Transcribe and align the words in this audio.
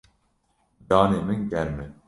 Canê 0.89 1.19
min 1.27 1.41
germ 1.51 1.75
e. 1.83 1.85